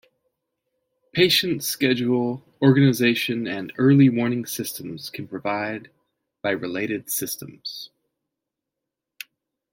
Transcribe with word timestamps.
Patient 1.13 1.63
schedule 1.63 2.43
organization 2.59 3.45
and 3.45 3.71
early 3.77 4.09
warning 4.09 4.47
systems 4.47 5.11
can 5.11 5.27
provide 5.27 5.91
by 6.41 6.49
related 6.49 7.11
systems. 7.11 7.91